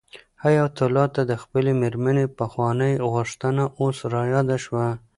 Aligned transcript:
حیات 0.43 0.75
الله 0.85 1.05
ته 1.15 1.21
د 1.31 1.33
خپلې 1.43 1.71
مېرمنې 1.81 2.25
پخوانۍ 2.39 2.93
غوښتنه 3.13 3.63
اوس 3.81 3.97
رایاده 4.13 4.57
شوه. 4.65 4.87